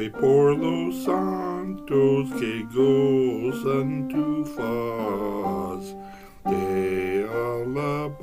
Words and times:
Hoy 0.00 0.08
por 0.08 0.56
los 0.56 1.04
santos 1.04 2.30
que 2.40 2.64
gozan 2.74 4.08
tu 4.08 4.46
faz, 4.46 5.94
te 6.42 7.26
alabamos, 7.28 8.14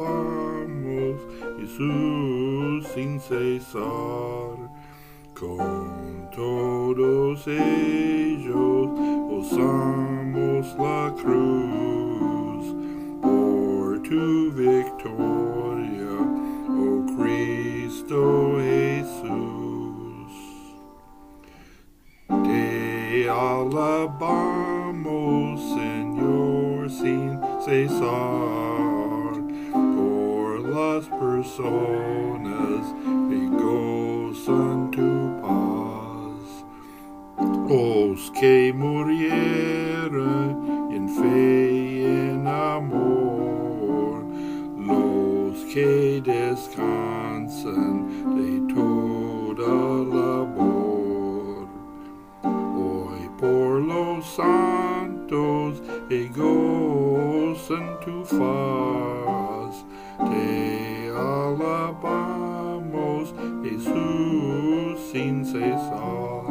Jesús, 1.60 2.88
sin 2.96 3.20
cesar. 3.20 4.58
Con 5.40 6.32
todos 6.36 7.48
ellos 7.48 8.90
usamos 9.30 10.76
la 10.80 11.14
cruz 11.22 12.76
por 13.22 14.02
tu 14.02 14.52
victoria, 14.52 16.10
oh 16.72 17.06
Cristo 17.16 18.47
alabamos, 23.62 25.52
Señor, 25.62 26.90
sin 26.90 27.40
cesar, 27.66 29.34
por 29.96 30.60
las 30.70 31.06
personas 31.08 32.82
que 33.30 33.40
gozan 33.64 34.92
tu 34.92 35.12
paz. 35.42 36.66
Los 37.70 38.32
que 38.32 38.74
murieron 38.76 39.77
tu 58.08 58.24
faz, 58.24 59.86
te 60.30 61.10
alabamos, 61.12 62.46
Jesús, 63.64 64.98
sin 65.12 65.44
cesar. 65.44 66.46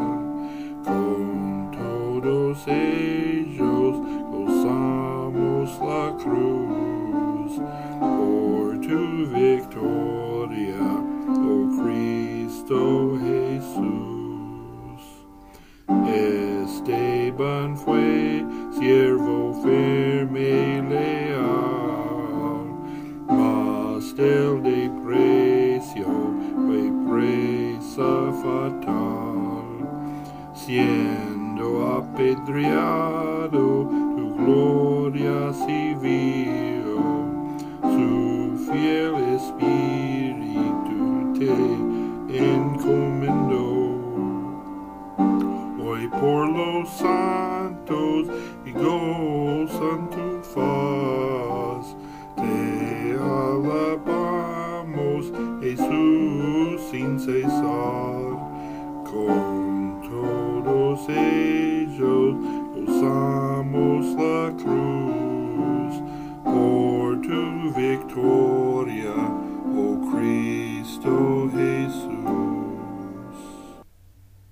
Con 0.84 1.70
todos 1.72 2.68
ellos 2.68 3.96
gozamos 4.30 5.80
la 5.80 6.14
cruz 6.22 7.52
por 8.00 8.78
tu 8.86 9.02
victoria, 9.34 10.84
oh 11.28 11.64
Cristo 11.80 12.78
Jesús. 13.22 15.00
Esteban 16.06 17.76
fue 17.78 18.15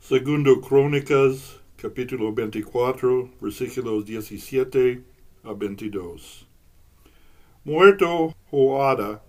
Segundo 0.06 0.60
Crónicas, 0.60 1.62
capítulo 1.76 2.30
24, 2.34 3.30
versículos 3.40 4.04
17 4.04 5.02
a 5.44 5.54
22. 5.54 6.46
Muerto 7.64 8.34
Joada, 8.50 9.22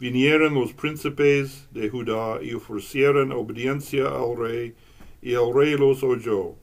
vinieron 0.00 0.54
los 0.54 0.72
príncipes 0.72 1.68
de 1.70 1.88
Judá 1.88 2.42
y 2.42 2.52
ofrecieron 2.52 3.30
obediencia 3.30 4.08
al 4.08 4.36
rey, 4.36 4.74
y 5.22 5.34
el 5.34 5.54
rey 5.54 5.76
los 5.76 6.02
oyó. 6.02 6.56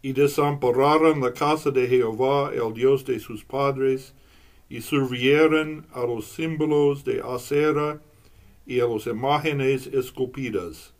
Y 0.00 0.14
desampararon 0.14 1.20
la 1.20 1.34
casa 1.34 1.70
de 1.70 1.86
Jehová, 1.88 2.52
el 2.54 2.72
Dios 2.72 3.04
de 3.04 3.20
sus 3.20 3.44
padres, 3.44 4.14
y 4.70 4.80
sirvieron 4.80 5.86
a 5.92 6.06
los 6.06 6.24
símbolos 6.24 7.04
de 7.04 7.20
acera 7.20 8.00
y 8.64 8.80
a 8.80 8.86
las 8.86 9.06
imágenes 9.06 9.88
esculpidas. 9.88 10.94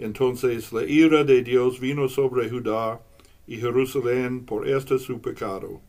Entonces 0.00 0.72
la 0.72 0.82
ira 0.84 1.24
de 1.24 1.42
Dios 1.42 1.78
vino 1.78 2.08
sobre 2.08 2.48
Judá 2.48 3.02
y 3.46 3.58
Jerusalén 3.58 4.46
por 4.46 4.66
este 4.66 4.98
su 4.98 5.20
pecado. 5.20 5.82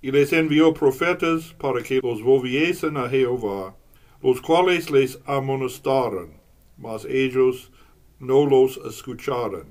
Y 0.00 0.12
les 0.12 0.32
envió 0.32 0.72
profetas 0.72 1.52
para 1.58 1.82
que 1.82 2.00
los 2.00 2.22
volviesen 2.22 2.96
a 2.96 3.08
Jehová, 3.08 3.74
los 4.22 4.40
cuales 4.40 4.92
les 4.92 5.18
amonestaron, 5.26 6.34
mas 6.78 7.04
ellos 7.04 7.72
no 8.20 8.46
los 8.46 8.76
escucharon. 8.86 9.66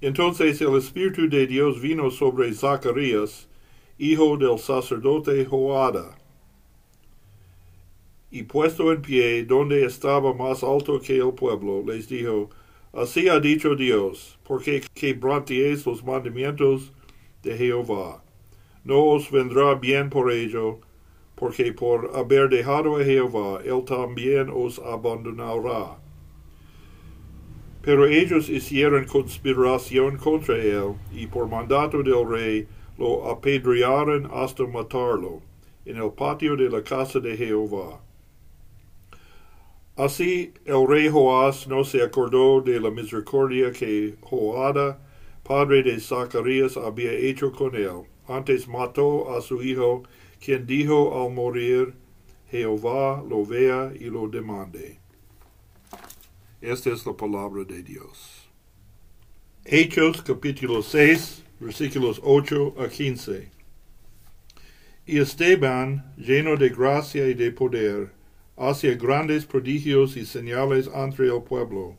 Entonces 0.00 0.60
el 0.60 0.76
Espíritu 0.76 1.28
de 1.28 1.46
Dios 1.46 1.80
vino 1.80 2.10
sobre 2.10 2.52
Zacarías, 2.52 3.48
hijo 3.98 4.36
del 4.36 4.58
sacerdote 4.58 5.44
Joada, 5.44 6.18
y 8.30 8.42
puesto 8.42 8.92
en 8.92 9.02
pie 9.02 9.44
donde 9.44 9.84
estaba 9.84 10.34
más 10.34 10.62
alto 10.62 11.00
que 11.00 11.16
el 11.16 11.32
pueblo, 11.32 11.82
les 11.86 12.08
dijo, 12.08 12.50
Así 12.92 13.28
ha 13.28 13.38
dicho 13.38 13.74
Dios, 13.74 14.38
porque 14.44 14.82
quebrantéis 14.94 15.84
los 15.86 16.02
mandamientos 16.02 16.92
de 17.42 17.56
Jehová. 17.56 18.22
No 18.84 19.04
os 19.04 19.30
vendrá 19.30 19.74
bien 19.74 20.08
por 20.08 20.32
ello, 20.32 20.80
porque 21.34 21.72
por 21.72 22.10
haber 22.16 22.48
dejado 22.48 22.96
a 22.96 23.04
Jehová, 23.04 23.60
él 23.64 23.84
también 23.84 24.50
os 24.50 24.78
abandonará. 24.78 25.98
Pero 27.82 28.06
ellos 28.06 28.48
hicieron 28.48 29.04
conspiración 29.04 30.16
contra 30.16 30.56
él, 30.56 30.94
y 31.12 31.26
por 31.26 31.48
mandato 31.48 32.02
del 32.02 32.28
rey 32.28 32.66
lo 32.98 33.30
apedrearon 33.30 34.28
hasta 34.32 34.66
matarlo, 34.66 35.40
en 35.84 35.96
el 35.98 36.10
patio 36.12 36.56
de 36.56 36.68
la 36.70 36.82
casa 36.82 37.20
de 37.20 37.36
Jehová. 37.36 38.00
Así 39.98 40.52
el 40.64 40.86
rey 40.86 41.08
Joás 41.08 41.66
no 41.66 41.82
se 41.82 42.00
acordó 42.04 42.60
de 42.60 42.78
la 42.78 42.88
misericordia 42.88 43.72
que 43.72 44.14
Joada, 44.20 45.00
padre 45.42 45.82
de 45.82 45.98
Zacarías, 45.98 46.76
había 46.76 47.10
hecho 47.10 47.50
con 47.50 47.74
él. 47.74 48.04
Antes 48.28 48.68
mató 48.68 49.36
a 49.36 49.40
su 49.40 49.60
hijo, 49.60 50.04
quien 50.38 50.64
dijo 50.68 51.20
al 51.20 51.34
morir, 51.34 51.94
Jehová 52.48 53.24
lo 53.28 53.44
vea 53.44 53.92
y 53.98 54.04
lo 54.04 54.28
demande. 54.28 55.00
Esta 56.60 56.90
es 56.90 57.04
la 57.04 57.14
palabra 57.14 57.64
de 57.64 57.82
Dios. 57.82 58.48
Hechos 59.64 60.22
capítulo 60.22 60.80
6, 60.80 61.42
versículos 61.58 62.20
8 62.22 62.76
a 62.78 62.86
15. 62.86 63.50
Y 65.06 65.18
Esteban, 65.18 66.14
lleno 66.16 66.56
de 66.56 66.68
gracia 66.68 67.26
y 67.26 67.34
de 67.34 67.50
poder, 67.50 68.17
hacía 68.58 68.94
grandes 68.96 69.46
prodigios 69.46 70.16
y 70.16 70.26
señales 70.26 70.90
entre 70.94 71.26
el 71.26 71.42
pueblo. 71.42 71.96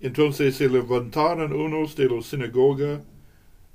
Entonces 0.00 0.56
se 0.56 0.68
levantaron 0.68 1.52
unos 1.52 1.94
de 1.96 2.08
la 2.08 2.20
sinagoga, 2.22 3.02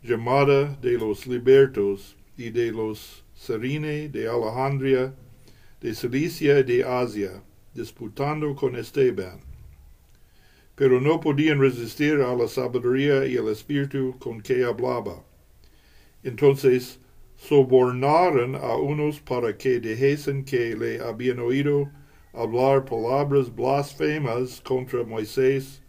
llamada 0.04 0.76
de 0.82 0.98
los 0.98 1.26
libertos, 1.26 2.18
y 2.38 2.52
de 2.52 2.72
los 2.72 3.24
serine 3.34 4.10
de 4.10 4.30
Alejandría, 4.30 5.14
de 5.82 5.94
Cilicia 5.94 6.60
y 6.60 6.64
de 6.64 6.84
Asia, 6.84 7.44
disputando 7.74 8.56
con 8.56 8.76
Esteban. 8.76 9.40
Pero 10.76 11.02
no 11.02 11.20
podían 11.20 11.60
resistir 11.60 12.22
a 12.22 12.36
la 12.36 12.48
sabiduría 12.48 13.26
y 13.26 13.36
el 13.36 13.48
espíritu 13.48 14.16
con 14.20 14.42
que 14.42 14.64
hablaba. 14.64 15.24
Entonces 16.24 17.00
sobornaron 17.38 18.56
a 18.56 18.76
unos 18.76 19.20
para 19.20 19.56
que 19.58 19.80
dijesen 19.80 20.44
que 20.44 20.76
le 20.76 21.00
habían 21.00 21.40
oído 21.40 21.90
hablar 22.34 22.84
palabras 22.84 23.54
blasfemas 23.56 24.60
contra 24.62 25.04
Moisés 25.04 25.82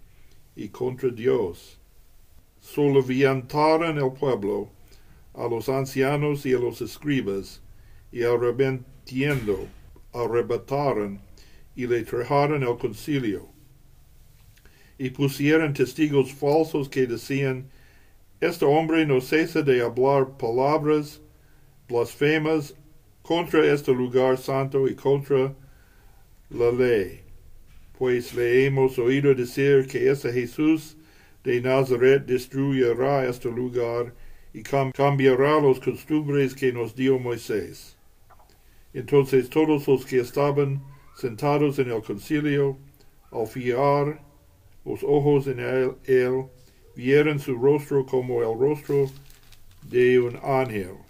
y 0.55 0.69
contra 0.69 1.11
Dios. 1.11 1.79
Soloviantaron 2.61 3.99
el 3.99 4.13
pueblo, 4.13 4.71
a 5.35 5.49
los 5.49 5.69
ancianos 5.69 6.45
y 6.45 6.53
a 6.53 6.59
los 6.59 6.81
escribas, 6.81 7.63
y 8.13 8.23
arrepentiendo, 8.25 9.67
arrebataron 10.13 11.21
y 11.75 11.87
le 11.87 12.03
trajeron 12.03 12.63
el 12.63 12.77
concilio. 12.77 13.49
Y 14.99 15.11
pusieron 15.11 15.73
testigos 15.73 16.33
falsos 16.33 16.89
que 16.89 17.07
decían, 17.07 17.71
Este 18.41 18.65
hombre 18.65 19.07
no 19.07 19.21
cesa 19.21 19.63
de 19.63 19.81
hablar 19.81 20.37
palabras 20.37 21.21
blasfemas 21.89 22.75
contra 23.23 23.65
este 23.73 23.93
lugar 23.93 24.39
santo 24.39 24.89
y 24.89 24.95
contra 24.95 25.55
la 26.51 26.71
ley. 26.71 27.21
Pues 27.99 28.35
le 28.35 28.67
hemos 28.67 28.99
oído 28.99 29.35
decir 29.35 29.87
que 29.87 30.11
ese 30.11 30.33
Jesús 30.33 30.97
de 31.45 31.61
Nazaret 31.61 32.25
destruirá 32.27 33.27
este 33.27 33.51
lugar 33.51 34.15
y 34.53 34.63
cambiará 34.63 35.61
los 35.61 35.81
costumbres 35.81 36.55
que 36.55 36.73
nos 36.73 36.95
dio 36.95 37.19
Moisés. 37.19 37.97
Entonces 38.95 39.51
todos 39.51 39.87
los 39.87 40.07
que 40.07 40.21
estaban 40.21 40.83
sentados 41.17 41.79
en 41.79 41.91
el 41.91 42.03
concilio, 42.03 42.79
al 43.31 43.47
fiar 43.47 44.23
los 44.85 45.03
ojos 45.03 45.47
en 45.47 45.61
él, 45.61 45.93
él, 46.05 46.47
vieron 46.97 47.39
su 47.39 47.55
rostro 47.57 48.07
como 48.07 48.41
el 48.43 48.59
rostro 48.59 49.07
de 49.83 50.19
un 50.19 50.39
ángel. 50.43 51.08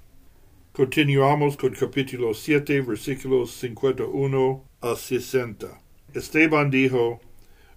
Continuamos 0.78 1.56
con 1.56 1.74
capítulo 1.74 2.32
7, 2.32 2.82
versículos 2.82 3.50
51 3.50 4.64
a 4.80 4.94
60. 4.94 5.66
Esteban 6.14 6.70
dijo, 6.70 7.18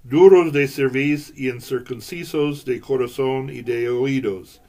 Duros 0.03 0.53
de 0.53 0.67
cerviz 0.67 1.33
y 1.35 1.49
incircuncisos 1.49 2.63
de 2.63 2.79
corazón 2.79 3.49
y 3.49 3.63
de 3.63 3.89
oídos, 3.89 4.61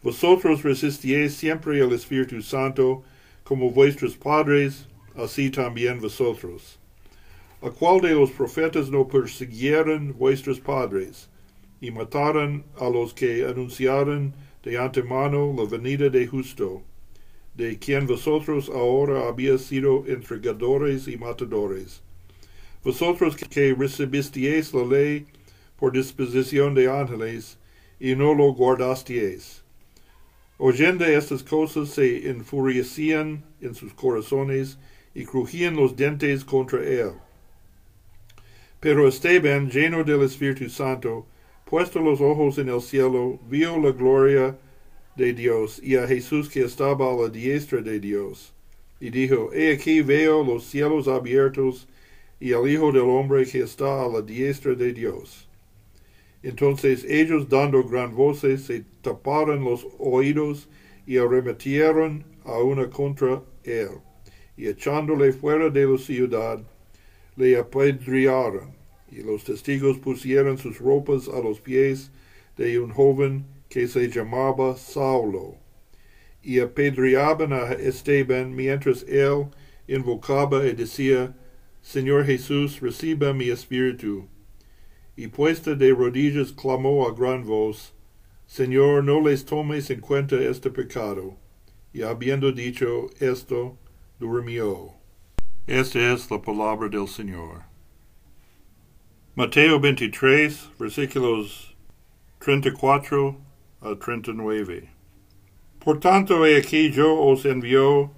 vosotros 0.00 0.62
resistíais 0.62 1.34
siempre 1.34 1.82
al 1.82 1.92
Espíritu 1.92 2.40
Santo, 2.40 3.02
como 3.42 3.72
vuestros 3.72 4.16
padres, 4.16 4.86
así 5.16 5.50
también 5.50 6.00
vosotros. 6.00 6.78
¿A 7.62 7.70
cuál 7.70 8.00
de 8.00 8.14
los 8.14 8.30
profetas 8.30 8.90
no 8.90 9.08
persiguieron 9.08 10.16
vuestros 10.16 10.60
padres, 10.60 11.28
y 11.80 11.90
mataron 11.90 12.64
a 12.78 12.88
los 12.88 13.12
que 13.12 13.44
anunciaron 13.44 14.34
de 14.62 14.78
antemano 14.78 15.52
la 15.58 15.64
venida 15.64 16.08
de 16.10 16.28
justo, 16.28 16.84
de 17.54 17.78
quien 17.78 18.06
vosotros 18.06 18.68
ahora 18.68 19.28
habéis 19.28 19.62
sido 19.62 20.04
entregadores 20.06 21.08
y 21.08 21.16
matadores? 21.16 22.02
Vosotros 22.82 23.36
que 23.36 23.74
recibisteis 23.74 24.72
la 24.74 24.84
ley 24.84 25.26
por 25.78 25.92
disposición 25.92 26.74
de 26.74 26.90
ángeles, 26.90 27.58
y 28.00 28.16
no 28.16 28.34
lo 28.34 28.52
guardasteis 28.52 29.62
Oyendo 30.58 31.04
estas 31.04 31.42
cosas 31.42 31.88
se 31.88 32.28
enfurecían 32.28 33.42
en 33.60 33.74
sus 33.74 33.92
corazones 33.94 34.78
y 35.12 35.24
crujían 35.24 35.74
los 35.74 35.96
dientes 35.96 36.44
contra 36.44 36.84
él. 36.84 37.12
Pero 38.78 39.08
Esteban, 39.08 39.70
lleno 39.70 40.04
del 40.04 40.22
Espíritu 40.22 40.68
Santo, 40.68 41.26
puesto 41.64 41.98
los 41.98 42.20
ojos 42.20 42.58
en 42.58 42.68
el 42.68 42.80
cielo, 42.80 43.40
vio 43.48 43.76
la 43.76 43.90
gloria 43.90 44.56
de 45.16 45.32
Dios 45.32 45.80
y 45.82 45.96
a 45.96 46.06
Jesús 46.06 46.48
que 46.48 46.62
estaba 46.62 47.12
a 47.12 47.16
la 47.16 47.28
diestra 47.28 47.82
de 47.82 48.00
Dios. 48.00 48.52
Y 49.00 49.10
dijo, 49.10 49.50
He 49.52 49.72
aquí 49.72 50.00
veo 50.00 50.44
los 50.44 50.64
cielos 50.64 51.08
abiertos 51.08 51.88
y 52.40 52.52
al 52.52 52.68
Hijo 52.68 52.92
del 52.92 53.02
Hombre 53.02 53.44
que 53.46 53.60
está 53.60 54.02
a 54.02 54.08
la 54.08 54.22
diestra 54.22 54.74
de 54.74 54.92
Dios. 54.92 55.48
Entonces 56.42 57.04
ellos 57.04 57.48
dando 57.48 57.84
gran 57.84 58.14
voces 58.14 58.62
se 58.64 58.84
taparon 59.00 59.64
los 59.64 59.86
oídos 59.98 60.68
y 61.06 61.18
arremetieron 61.18 62.24
a 62.44 62.58
una 62.58 62.90
contra 62.90 63.42
él, 63.64 63.90
y 64.56 64.66
echándole 64.66 65.32
fuera 65.32 65.70
de 65.70 65.86
la 65.86 65.98
ciudad, 65.98 66.60
le 67.36 67.56
apedrearon, 67.56 68.72
y 69.10 69.22
los 69.22 69.44
testigos 69.44 69.98
pusieron 69.98 70.58
sus 70.58 70.78
ropas 70.78 71.28
a 71.28 71.40
los 71.40 71.60
pies 71.60 72.10
de 72.56 72.78
un 72.78 72.90
joven 72.90 73.44
que 73.72 73.88
se 73.88 74.08
llamaba 74.10 74.76
Saulo, 74.76 75.56
y 76.42 76.60
apedreaban 76.60 77.54
a 77.54 77.72
Esteban 77.72 78.54
mientras 78.54 79.02
él 79.04 79.46
invocaba 79.88 80.66
y 80.66 80.72
decía, 80.72 81.34
Señor 81.80 82.26
Jesús, 82.26 82.80
reciba 82.80 83.32
mi 83.32 83.48
espíritu 83.48 84.28
y 85.16 85.28
puesta 85.28 85.74
de 85.74 85.92
rodillas 85.92 86.52
clamó 86.52 87.06
a 87.06 87.12
gran 87.12 87.44
voz, 87.44 87.94
Señor, 88.46 89.04
no 89.04 89.20
les 89.20 89.44
tomes 89.44 89.90
en 89.90 90.00
cuenta 90.00 90.36
este 90.36 90.70
pecado. 90.70 91.36
Y 91.92 92.02
habiendo 92.02 92.52
dicho 92.52 93.08
esto, 93.20 93.78
durmió. 94.18 94.94
Esta 95.66 96.12
es 96.12 96.30
la 96.30 96.40
palabra 96.40 96.88
del 96.88 97.08
Señor. 97.08 97.62
Mateo 99.34 99.80
23, 99.80 100.70
versículos 100.78 101.74
34 102.38 103.51
a 103.82 103.96
39. 103.96 104.88
Por 105.80 105.98
tanto, 105.98 106.46
he 106.46 106.56
aquí 106.56 106.90
yo 106.90 107.18
os 107.18 107.44
envío 107.44 108.12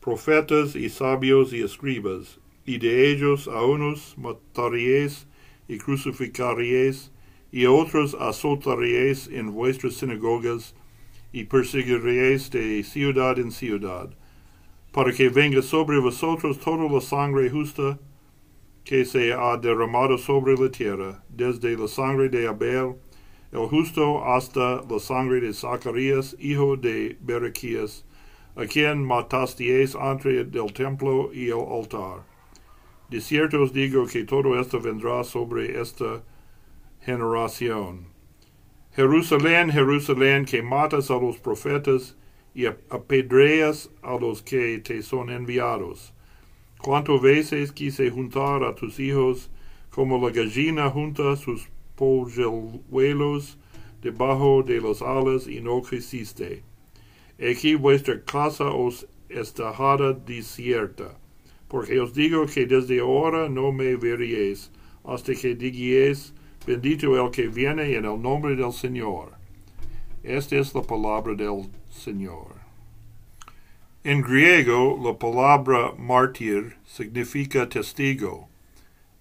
profetas 0.00 0.74
y 0.74 0.88
sabios 0.88 1.52
y 1.52 1.62
escribas, 1.62 2.38
y 2.64 2.78
de 2.78 3.10
ellos 3.10 3.46
a 3.46 3.62
unos 3.62 4.16
mataríais 4.16 5.26
y 5.68 5.78
crucificaríais, 5.78 7.10
y 7.52 7.64
a 7.66 7.70
otros 7.70 8.16
azotaríais 8.18 9.28
en 9.28 9.52
vuestras 9.52 9.94
sinagogas, 9.94 10.74
y 11.32 11.44
perseguiréis 11.44 12.50
de 12.50 12.82
ciudad 12.84 13.38
en 13.38 13.50
ciudad, 13.50 14.10
para 14.92 15.12
que 15.12 15.28
venga 15.28 15.62
sobre 15.62 15.98
vosotros 15.98 16.58
toda 16.58 16.88
la 16.88 17.00
sangre 17.00 17.50
justa 17.50 17.98
que 18.84 19.04
se 19.04 19.32
ha 19.32 19.56
derramado 19.56 20.16
sobre 20.18 20.54
la 20.56 20.70
tierra, 20.70 21.24
desde 21.28 21.76
la 21.76 21.88
sangre 21.88 22.28
de 22.28 22.46
Abel, 22.46 22.96
el 23.54 23.66
justo, 23.68 24.24
hasta 24.24 24.82
la 24.82 24.98
sangre 24.98 25.40
de 25.40 25.54
Zacarías, 25.54 26.36
hijo 26.38 26.76
de 26.76 27.16
Berequías, 27.20 28.04
a 28.54 28.66
quien 28.66 29.02
matasteis 29.02 29.94
entre 29.94 30.40
el 30.40 30.72
templo 30.72 31.32
y 31.32 31.46
el 31.46 31.60
altar 31.60 32.34
de 33.14 33.20
cierto 33.20 33.62
os 33.62 33.72
digo 33.72 34.06
que 34.06 34.24
todo 34.24 34.58
esto 34.58 34.80
vendrá 34.80 35.22
sobre 35.22 35.80
esta 35.80 36.24
generación. 37.00 38.06
Jerusalén, 38.92 39.70
Jerusalén, 39.70 40.44
que 40.44 40.62
matas 40.62 41.10
a 41.10 41.14
los 41.14 41.38
profetas 41.38 42.16
y 42.54 42.66
apedreas 42.66 43.90
a 44.02 44.16
los 44.16 44.42
que 44.42 44.78
te 44.78 45.02
son 45.02 45.30
enviados. 45.30 46.12
Cuántas 46.78 47.20
veces 47.20 47.72
quise 47.72 48.10
juntar 48.10 48.64
a 48.64 48.74
tus 48.74 48.98
hijos 48.98 49.50
como 49.90 50.18
la 50.18 50.32
gallina 50.32 50.90
junta 50.90 51.36
sus 51.36 51.68
polluelos 51.96 53.58
debajo 54.02 54.62
de 54.62 54.80
las 54.80 55.02
alas 55.02 55.46
y 55.46 55.60
no 55.60 55.82
quisiste. 55.82 56.62
Aquí 57.38 57.74
vuestra 57.74 58.22
casa 58.22 58.64
os 58.64 59.06
estajada 59.28 60.12
desierta 60.12 61.18
porque 61.74 61.98
os 61.98 62.14
digo 62.14 62.46
que 62.46 62.66
desde 62.66 63.00
ahora 63.00 63.48
no 63.48 63.72
me 63.72 63.96
veréis, 63.96 64.70
hasta 65.02 65.34
que 65.34 65.56
digáis, 65.56 66.32
bendito 66.64 67.16
el 67.16 67.32
que 67.32 67.48
viene 67.48 67.96
en 67.96 68.04
el 68.04 68.22
nombre 68.22 68.54
del 68.54 68.72
Señor. 68.72 69.32
Esta 70.22 70.54
es 70.56 70.72
la 70.72 70.82
palabra 70.82 71.34
del 71.34 71.68
Señor. 71.90 72.54
En 74.04 74.20
griego, 74.20 75.00
la 75.02 75.18
palabra 75.18 75.94
mártir 75.98 76.76
significa 76.84 77.68
testigo. 77.68 78.48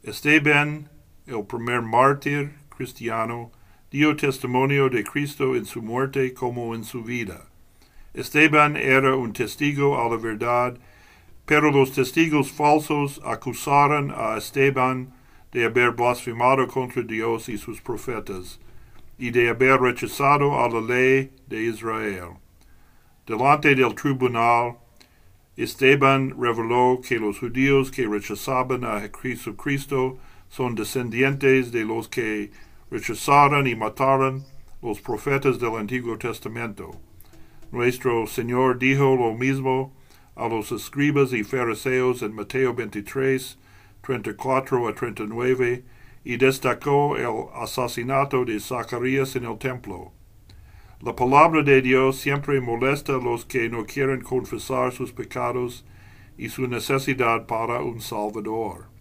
Esteban, 0.04 0.90
el 1.26 1.44
primer 1.46 1.82
mártir 1.82 2.52
cristiano, 2.76 3.52
dio 3.92 4.16
testimonio 4.16 4.90
de 4.90 5.04
Cristo 5.04 5.56
en 5.56 5.66
su 5.66 5.82
muerte 5.82 6.34
como 6.34 6.74
en 6.76 6.84
su 6.84 7.04
vida. 7.04 7.48
Esteban 8.14 8.76
era 8.78 9.16
un 9.16 9.34
testigo 9.34 10.00
a 10.00 10.10
la 10.10 10.18
verdad 10.18 10.78
pero 11.46 11.72
los 11.72 11.92
testigos 11.92 12.52
falsos 12.52 13.22
acusaron 13.26 14.14
a 14.16 14.38
Esteban 14.38 15.14
de 15.52 15.66
haber 15.66 15.92
blasfemado 15.92 16.68
contra 16.68 17.04
Dios 17.04 17.50
y 17.50 17.58
sus 17.58 17.82
profetas, 17.82 18.60
y 19.18 19.30
de 19.30 19.50
haber 19.50 19.82
rechazado 19.82 20.60
a 20.60 20.70
la 20.70 20.82
ley 20.82 21.32
de 21.48 21.64
Israel. 21.64 22.38
Delante 23.28 23.76
del 23.76 23.94
tribunal, 23.94 24.78
Esteban 25.56 26.34
reveló 26.40 27.00
que 27.08 27.20
los 27.20 27.40
judíos 27.40 27.92
que 27.92 28.08
rechazaban 28.08 28.84
a 28.84 29.02
Jesucristo 29.02 30.18
son 30.54 30.76
descendientes 30.76 31.72
de 31.72 31.84
los 31.84 32.08
que 32.08 32.52
rechazaron 32.92 33.66
y 33.66 33.76
mataron 33.76 34.44
los 34.84 35.02
profetas 35.02 35.58
del 35.58 35.74
Antiguo 35.78 36.16
Testamento. 36.16 36.92
Nuestro 37.72 38.28
Señor 38.28 38.78
dijo 38.78 39.16
lo 39.16 39.34
mismo 39.34 39.96
a 40.36 40.48
los 40.48 40.72
escribas 40.72 41.34
y 41.34 41.44
fariseos 41.44 42.22
en 42.22 42.36
Mateo 42.36 42.76
23, 42.76 43.58
34 44.02 44.88
a 44.88 44.94
39, 44.94 45.86
y 46.24 46.38
destacó 46.38 47.18
el 47.18 47.48
asesinato 47.56 48.46
de 48.46 48.60
Zacarías 48.60 49.36
en 49.36 49.46
el 49.46 49.58
templo. 49.58 50.12
La 51.02 51.16
palabra 51.16 51.64
de 51.64 51.82
Dios 51.82 52.18
siempre 52.18 52.62
molesta 52.62 53.16
a 53.16 53.18
los 53.18 53.44
que 53.44 53.70
no 53.70 53.88
quieren 53.88 54.22
confesar 54.22 54.92
sus 54.92 55.12
pecados 55.14 55.84
y 56.38 56.50
su 56.50 56.68
necesidad 56.68 57.48
para 57.48 57.82
un 57.82 58.00
Salvador. 58.00 58.93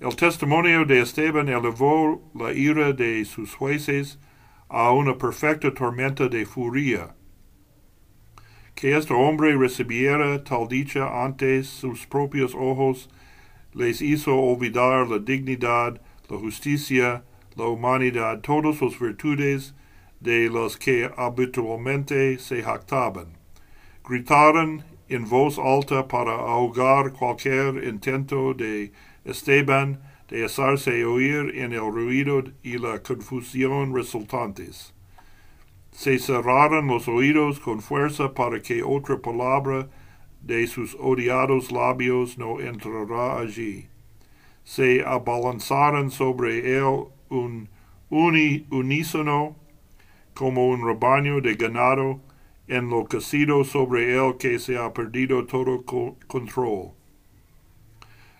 El 0.00 0.14
testimonio 0.14 0.84
de 0.84 1.00
Esteban 1.00 1.48
elevó 1.48 2.22
la 2.32 2.52
ira 2.52 2.92
de 2.92 3.24
sus 3.24 3.52
jueces 3.56 4.20
a 4.68 4.92
una 4.92 5.18
perfecta 5.18 5.74
tormenta 5.74 6.28
de 6.28 6.46
furia. 6.46 7.16
Que 8.76 8.96
este 8.96 9.12
hombre 9.12 9.56
recibiera 9.56 10.44
tal 10.44 10.68
dicha 10.68 11.24
ante 11.24 11.64
sus 11.64 12.06
propios 12.06 12.54
ojos 12.54 13.10
les 13.72 14.00
hizo 14.00 14.36
olvidar 14.38 15.08
la 15.08 15.18
dignidad, 15.18 16.00
la 16.28 16.38
justicia, 16.38 17.24
la 17.56 17.64
humanidad, 17.64 18.40
todas 18.40 18.80
las 18.80 19.00
virtudes 19.00 19.74
de 20.20 20.48
las 20.48 20.76
que 20.76 21.10
habitualmente 21.16 22.38
se 22.38 22.62
jactaban. 22.62 23.36
Gritaron 24.08 24.84
en 25.08 25.28
voz 25.28 25.58
alta 25.58 26.06
para 26.06 26.34
ahogar 26.34 27.12
cualquier 27.12 27.82
intento 27.82 28.54
de 28.54 28.92
Esteban 29.28 30.00
de 30.28 30.44
hacerse 30.44 31.04
oír 31.04 31.52
en 31.56 31.72
el 31.72 31.92
ruido 31.92 32.44
y 32.62 32.78
la 32.78 33.02
confusión 33.02 33.94
resultantes. 33.94 34.94
Se 35.92 36.18
cerraron 36.18 36.86
los 36.86 37.08
oídos 37.08 37.60
con 37.60 37.80
fuerza 37.80 38.34
para 38.34 38.60
que 38.60 38.82
otra 38.82 39.18
palabra 39.18 39.88
de 40.42 40.66
sus 40.66 40.96
odiados 41.00 41.72
labios 41.72 42.38
no 42.38 42.60
entrará 42.60 43.38
allí. 43.40 43.86
Se 44.64 45.02
abalanzaron 45.04 46.10
sobre 46.10 46.76
él 46.78 47.06
un 47.28 47.68
unísono 48.10 49.56
como 50.34 50.68
un 50.68 50.86
rebaño 50.86 51.40
de 51.40 51.54
ganado 51.54 52.20
enloquecido 52.68 53.64
sobre 53.64 54.14
él 54.14 54.36
que 54.38 54.58
se 54.58 54.76
ha 54.78 54.92
perdido 54.92 55.46
todo 55.46 55.84
control. 56.26 56.97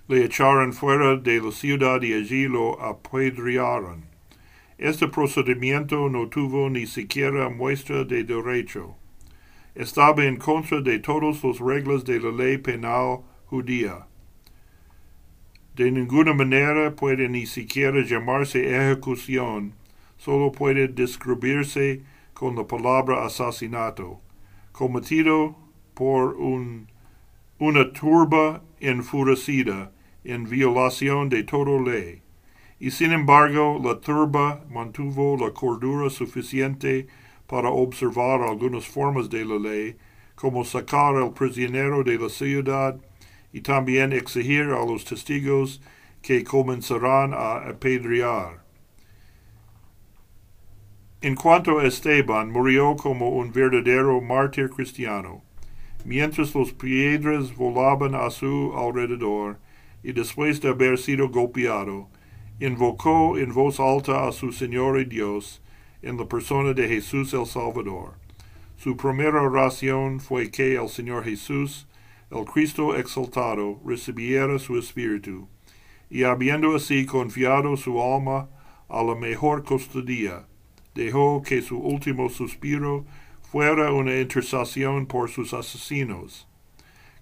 Le 0.08 0.24
echaron 0.24 0.72
fuera 0.72 1.16
de 1.16 1.38
la 1.38 1.52
ciudad 1.52 2.00
y 2.00 2.14
allí 2.14 2.48
lo 2.48 2.80
apedrearon. 2.80 4.06
Este 4.78 5.06
procedimiento 5.06 6.08
no 6.08 6.28
tuvo 6.28 6.70
ni 6.70 6.86
siquiera 6.86 7.50
muestra 7.50 8.04
de 8.04 8.24
derecho. 8.24 8.96
Estaba 9.74 10.24
en 10.24 10.36
contra 10.36 10.80
de 10.80 10.98
todas 10.98 11.44
las 11.44 11.58
reglas 11.58 12.06
de 12.06 12.20
la 12.20 12.30
ley 12.30 12.56
penal 12.56 13.20
judía. 13.44 14.06
De 15.76 15.90
ninguna 15.90 16.32
manera 16.32 16.96
puede 16.96 17.28
ni 17.28 17.44
siquiera 17.44 18.02
llamarse 18.02 18.60
ejecución, 18.74 19.74
solo 20.16 20.52
puede 20.52 20.88
describirse 20.88 22.00
con 22.32 22.56
la 22.56 22.66
palabra 22.66 23.26
asesinato, 23.26 24.22
cometido 24.72 25.54
por 25.92 26.34
un, 26.36 26.88
una 27.58 27.92
turba 27.92 28.62
enfurecida 28.80 29.92
en 30.24 30.44
violación 30.44 31.28
de 31.28 31.42
toda 31.44 31.80
ley. 31.80 32.22
Y 32.80 32.90
sin 32.90 33.12
embargo, 33.12 33.80
la 33.82 34.00
turba 34.00 34.64
mantuvo 34.70 35.36
la 35.36 35.52
cordura 35.52 36.10
suficiente 36.10 37.06
para 37.46 37.70
observar 37.70 38.42
algunas 38.42 38.86
formas 38.86 39.30
de 39.30 39.44
la 39.44 39.58
ley, 39.58 39.96
como 40.34 40.64
sacar 40.64 41.16
al 41.16 41.32
prisionero 41.32 42.04
de 42.04 42.18
la 42.18 42.28
ciudad 42.28 43.00
y 43.52 43.62
también 43.62 44.12
exigir 44.12 44.64
a 44.64 44.84
los 44.84 45.04
testigos 45.04 45.80
que 46.22 46.44
comenzarán 46.44 47.32
a 47.34 47.68
apedrear. 47.68 48.62
En 51.20 51.34
cuanto 51.34 51.80
a 51.80 51.84
Esteban, 51.84 52.52
murió 52.52 52.94
como 52.94 53.30
un 53.30 53.50
verdadero 53.50 54.20
mártir 54.20 54.70
cristiano. 54.70 55.42
Mientras 56.04 56.54
los 56.54 56.72
piedras 56.72 57.56
volaban 57.56 58.14
a 58.14 58.30
su 58.30 58.72
alrededor, 58.76 59.58
y 60.02 60.12
después 60.12 60.60
de 60.60 60.68
haber 60.68 60.98
sido 60.98 61.28
golpeado, 61.28 62.08
invocó 62.60 63.38
en 63.38 63.52
voz 63.52 63.78
alta 63.80 64.26
a 64.26 64.32
su 64.32 64.52
Señor 64.52 65.00
y 65.00 65.04
Dios 65.04 65.62
en 66.02 66.16
la 66.16 66.26
persona 66.26 66.72
de 66.72 66.88
Jesús 66.88 67.34
el 67.34 67.46
Salvador. 67.46 68.14
Su 68.76 68.96
primera 68.96 69.42
oración 69.42 70.20
fue 70.20 70.50
que 70.50 70.76
el 70.76 70.88
Señor 70.88 71.24
Jesús, 71.24 71.88
el 72.30 72.44
Cristo 72.44 72.96
exaltado, 72.96 73.80
recibiera 73.84 74.58
su 74.58 74.78
espíritu, 74.78 75.48
y 76.10 76.22
habiendo 76.22 76.74
así 76.74 77.04
confiado 77.04 77.76
su 77.76 78.00
alma 78.02 78.48
a 78.88 79.02
la 79.02 79.14
mejor 79.14 79.64
custodia, 79.64 80.46
dejó 80.94 81.42
que 81.42 81.62
su 81.62 81.78
último 81.78 82.28
suspiro 82.28 83.04
fuera 83.52 83.92
una 83.92 84.18
intercesión 84.18 85.06
por 85.06 85.30
sus 85.30 85.54
asesinos. 85.54 86.47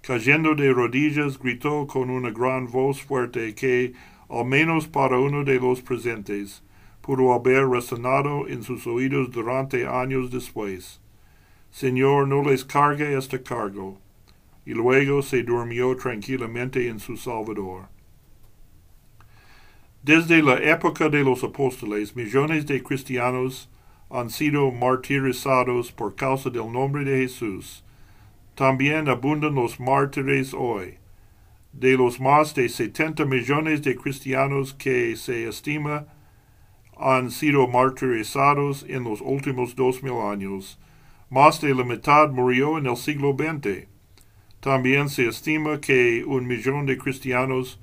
Cayendo 0.07 0.55
de 0.55 0.73
rodillas, 0.73 1.37
gritó 1.37 1.89
con 1.89 2.11
una 2.11 2.31
gran 2.31 2.71
voz 2.71 3.03
fuerte 3.03 3.57
que, 3.57 3.93
al 4.29 4.45
menos 4.45 4.87
para 4.87 5.19
uno 5.19 5.43
de 5.43 5.59
los 5.59 5.83
presentes, 5.83 6.63
pudo 7.01 7.33
haber 7.33 7.67
resonado 7.67 8.47
en 8.47 8.63
sus 8.63 8.87
oídos 8.87 9.33
durante 9.33 9.85
años 9.85 10.31
después. 10.31 11.01
Señor, 11.73 12.29
no 12.29 12.45
les 12.45 12.65
cargue 12.65 13.19
este 13.19 13.43
cargo. 13.43 13.99
Y 14.65 14.75
luego 14.75 15.23
se 15.23 15.43
durmió 15.43 15.97
tranquilamente 15.97 16.87
en 16.87 17.01
su 17.01 17.17
Salvador. 17.17 17.89
Desde 20.05 20.41
la 20.41 20.55
época 20.59 21.09
de 21.09 21.25
los 21.25 21.43
apóstoles, 21.43 22.15
millones 22.15 22.65
de 22.65 22.81
cristianos 22.81 23.69
han 24.09 24.31
sido 24.31 24.71
martirizados 24.71 25.91
por 25.91 26.15
causa 26.15 26.49
del 26.49 26.71
nombre 26.71 27.05
de 27.05 27.23
Jesús. 27.23 27.83
También 28.57 29.07
abundan 29.11 29.55
los 29.55 29.79
mártires 29.79 30.55
hoy. 30.55 30.95
De 31.75 31.95
los 31.95 32.19
más 32.19 32.55
de 32.55 32.71
70 32.71 33.27
millones 33.27 33.83
de 33.83 33.95
cristianos 33.95 34.73
que 34.73 35.15
se 35.17 35.47
estima 35.47 36.07
han 36.99 37.31
sido 37.31 37.69
martirizados 37.69 38.87
en 38.89 39.05
los 39.05 39.21
últimos 39.21 39.77
dos 39.77 40.03
mil 40.03 40.15
años, 40.15 40.81
más 41.29 41.61
de 41.61 41.75
la 41.75 41.85
mitad 41.85 42.31
murió 42.31 42.79
en 42.79 42.87
el 42.87 42.97
siglo 42.97 43.37
XX. 43.39 43.89
También 44.61 45.11
se 45.11 45.29
estima 45.29 45.79
que 45.79 46.25
un 46.25 46.47
millón 46.47 46.87
de 46.87 46.97
cristianos 46.97 47.79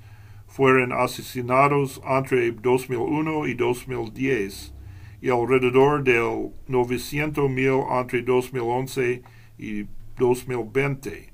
fueron 0.48 0.92
asesinados 0.92 2.02
entre 2.04 2.50
2001 2.50 3.46
y 3.46 3.54
2010 3.54 4.74
y 5.22 5.30
alrededor 5.30 6.02
del 6.02 6.50
900 6.66 7.48
mil 7.48 7.84
entre 7.92 8.22
2011 8.22 9.22
y 9.56 9.86
2020. 10.18 11.32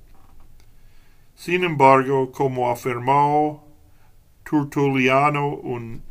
Sin 1.34 1.64
embargo, 1.64 2.32
como 2.32 2.70
afirmó 2.70 3.66
Tertuliano, 4.44 5.48
un, 5.48 6.02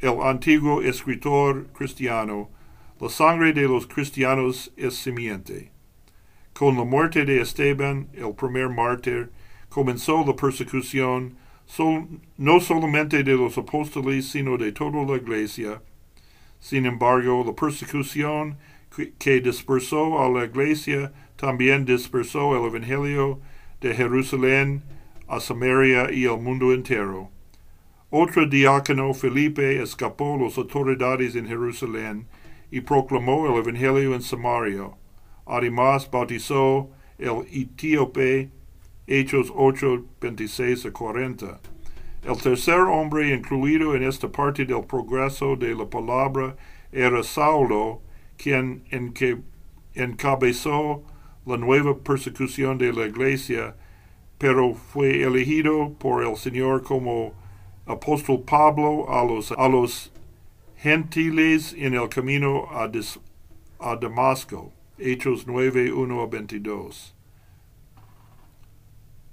el 0.00 0.22
antiguo 0.22 0.80
escritor 0.82 1.66
cristiano, 1.72 2.48
la 3.00 3.08
sangre 3.08 3.52
de 3.52 3.62
los 3.62 3.86
cristianos 3.86 4.72
es 4.76 4.94
simiente. 4.94 5.70
Con 6.52 6.76
la 6.76 6.84
muerte 6.84 7.24
de 7.24 7.40
Esteban, 7.40 8.08
el 8.14 8.34
primer 8.34 8.68
mártir, 8.68 9.30
comenzó 9.68 10.24
la 10.26 10.36
persecución 10.36 11.36
no 12.36 12.60
solamente 12.60 13.22
de 13.22 13.36
los 13.36 13.56
apóstoles, 13.56 14.28
sino 14.28 14.56
de 14.56 14.72
toda 14.72 15.04
la 15.04 15.16
iglesia. 15.16 15.82
Sin 16.58 16.84
embargo, 16.84 17.44
la 17.46 17.54
persecución 17.54 18.58
que 19.18 19.40
dispersó 19.40 20.20
a 20.20 20.28
la 20.28 20.44
iglesia 20.44 21.12
también 21.40 21.86
dispersó 21.86 22.54
el 22.54 22.66
Evangelio 22.66 23.40
de 23.80 23.94
Jerusalén 23.94 24.82
a 25.26 25.40
Samaria 25.40 26.12
y 26.12 26.26
al 26.26 26.38
mundo 26.38 26.74
entero. 26.74 27.30
Otro 28.10 28.46
diácono, 28.46 29.14
Felipe, 29.14 29.80
escapó 29.80 30.36
las 30.36 30.58
autoridades 30.58 31.34
en 31.36 31.46
Jerusalén 31.46 32.26
y 32.70 32.82
proclamó 32.82 33.46
el 33.46 33.56
Evangelio 33.56 34.14
en 34.14 34.20
Samaria. 34.20 34.90
Además, 35.46 36.10
bautizó 36.10 36.90
el 37.16 37.46
etíope 37.50 38.50
Hechos 39.06 39.50
8, 39.56 40.04
26 40.20 40.86
a 40.86 40.92
40. 40.92 41.60
El 42.22 42.36
tercer 42.36 42.80
hombre 42.80 43.34
incluido 43.34 43.96
en 43.96 44.02
esta 44.02 44.30
parte 44.30 44.66
del 44.66 44.84
progreso 44.84 45.56
de 45.56 45.74
la 45.74 45.88
palabra 45.88 46.54
era 46.92 47.22
Saulo, 47.22 48.02
quien 48.36 48.84
encabezó 49.94 51.02
la 51.50 51.56
nueva 51.56 51.98
persecución 51.98 52.78
de 52.78 52.92
la 52.92 53.06
iglesia, 53.06 53.74
pero 54.38 54.74
fue 54.74 55.22
elegido 55.22 55.92
por 55.98 56.24
el 56.24 56.36
Señor 56.36 56.82
como 56.82 57.34
apóstol 57.86 58.42
Pablo 58.46 59.06
a 59.10 59.68
los, 59.68 60.12
gentiles 60.76 61.74
en 61.76 61.94
el 61.94 62.08
camino 62.08 62.68
a, 62.70 62.90
a 63.80 63.96
Damasco. 63.96 64.72
Hechos 64.98 65.46
9, 65.46 65.92
1 65.92 66.20
a 66.22 66.26
22. 66.26 67.14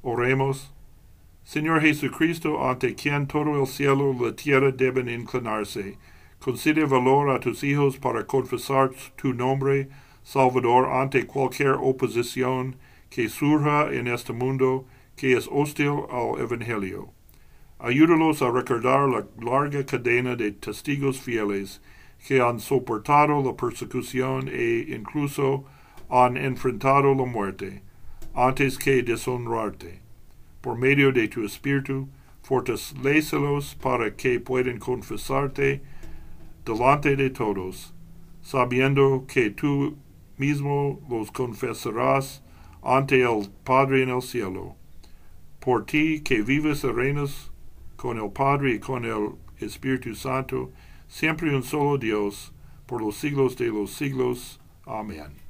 Oremos. 0.02 0.74
Señor 1.44 1.82
Jesucristo, 1.82 2.68
ante 2.68 2.96
quien 2.96 3.28
todo 3.28 3.62
el 3.62 3.68
cielo 3.68 4.14
y 4.14 4.26
la 4.26 4.36
tierra 4.36 4.72
deben 4.72 5.08
inclinarse, 5.10 5.98
concede 6.40 6.86
valor 6.86 7.30
a 7.30 7.40
tus 7.40 7.64
hijos 7.64 7.98
para 7.98 8.26
confesar 8.26 8.92
tu 9.16 9.34
nombre, 9.34 9.90
Salvador, 10.28 10.90
ante 10.92 11.26
cualquier 11.26 11.76
oposición 11.80 12.76
que 13.10 13.30
surja 13.30 13.94
en 13.94 14.08
este 14.08 14.34
mundo 14.34 14.86
que 15.16 15.38
es 15.38 15.48
hostil 15.50 16.04
al 16.12 16.38
Evangelio. 16.42 17.14
Ayúdalos 17.80 18.42
a 18.42 18.52
recordar 18.52 19.08
la 19.08 19.26
larga 19.40 19.86
cadena 19.86 20.36
de 20.36 20.52
testigos 20.52 21.22
fieles 21.22 21.80
que 22.28 22.42
han 22.42 22.60
soportado 22.60 23.42
la 23.42 23.56
persecución 23.56 24.50
e 24.52 24.88
incluso 24.90 25.64
han 26.10 26.36
enfrentado 26.36 27.16
la 27.16 27.24
muerte, 27.24 27.82
antes 28.34 28.78
que 28.78 29.04
deshonrarte 29.04 30.02
por 30.60 30.78
medio 30.78 31.14
de 31.14 31.30
tu 31.30 31.46
Espíritu, 31.46 32.10
fortalecelos 32.44 33.76
para 33.76 34.14
que 34.14 34.42
puedan 34.42 34.78
confesarte 34.78 35.82
delante 36.66 37.16
de 37.16 37.30
todos, 37.30 37.94
sabiendo 38.42 39.24
que 39.26 39.52
tú 39.52 39.96
mismo 40.38 41.00
los 41.10 41.32
confesarás 41.32 42.44
ante 42.82 43.22
el 43.22 43.50
Padre 43.64 44.04
en 44.04 44.10
el 44.10 44.22
cielo. 44.22 44.76
Por 45.60 45.86
ti 45.86 46.22
que 46.22 46.42
vives 46.42 46.84
y 46.84 46.88
reinas 46.88 47.52
con 47.96 48.18
el 48.18 48.32
Padre 48.32 48.76
y 48.76 48.80
con 48.80 49.06
el 49.06 49.32
Espíritu 49.60 50.16
Santo, 50.16 50.72
siempre 51.08 51.56
un 51.56 51.64
solo 51.64 51.98
Dios, 51.98 52.54
por 52.86 53.02
los 53.02 53.16
siglos 53.18 53.58
de 53.58 53.68
los 53.68 53.92
siglos. 53.92 54.60
Amén. 54.86 55.47